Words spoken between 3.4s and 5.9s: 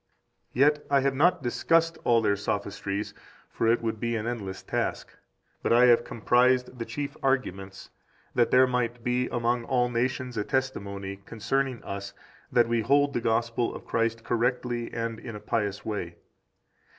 for it would be an endless task; but I